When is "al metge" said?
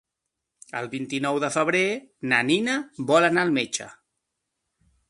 3.47-3.93